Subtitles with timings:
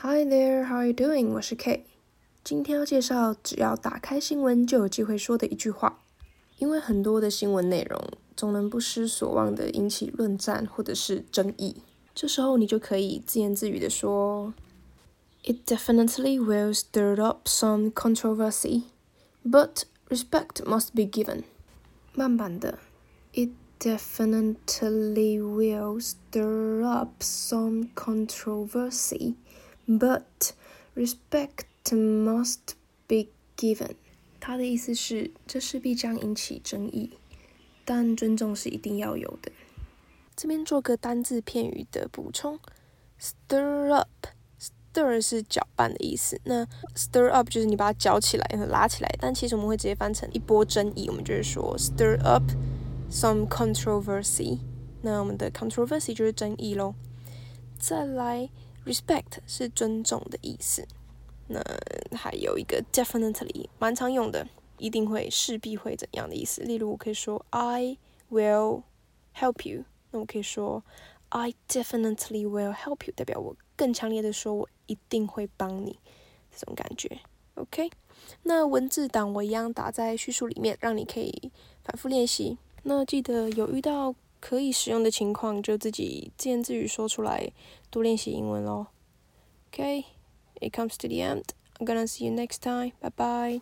[0.00, 1.30] Hi there, how are you doing?
[1.30, 1.84] 我是 K。
[2.44, 6.02] 今天要介绍只要打开新闻就有机会说的一句话。
[6.58, 8.00] 因为很多的新闻内容
[8.36, 11.82] 总能不失所望的引起论战或者是争议，
[12.14, 14.52] 这时候你就可以自言自语的说：“
[15.44, 18.84] It definitely will stir up some controversy,
[19.44, 21.42] but respect must be given。”
[22.14, 22.78] 慢版的，
[23.32, 29.34] It definitely will stir up some controversy。
[29.87, 30.53] But
[30.95, 32.75] respect must
[33.07, 33.27] be
[33.57, 33.95] given。
[34.39, 37.11] 他的意思是，这势必将引起争议，
[37.85, 39.51] 但尊重是一定要有的。
[40.35, 42.59] 这边做个单字片语的补充
[43.19, 46.39] ：stir up，stir 是搅拌的意思。
[46.45, 49.15] 那 stir up 就是你把它搅起来、拉起来。
[49.19, 52.43] 但其实我们会直接翻成一波争议，我们就是说 stir up
[53.11, 54.59] some controversy。
[55.03, 56.95] 那我们的 controversy 就是争议喽。
[57.77, 58.49] 再来。
[58.83, 60.87] Respect 是尊重的意思，
[61.47, 61.61] 那
[62.17, 64.47] 还有一个 definitely 蛮常用的，
[64.79, 66.63] 一定会、势必会怎样的意思。
[66.63, 67.97] 例如，我可以说 I
[68.31, 68.81] will
[69.35, 70.83] help you，那我可以说
[71.29, 75.99] I definitely will help you，代表我更强烈的说，我一定会帮你，
[76.49, 77.19] 这种感觉。
[77.55, 77.91] OK，
[78.43, 81.51] 那文字档我一样打在叙述里面，让你可以
[81.83, 82.57] 反复练习。
[82.83, 84.15] 那记得有遇到。
[84.41, 87.53] 可以使用的情况，就自己自言自语说出来，
[87.89, 88.87] 多练习英文咯。
[89.71, 90.03] Okay,
[90.59, 91.43] it comes to the end.
[91.79, 92.91] I'm gonna see you next time.
[92.99, 93.61] Bye bye.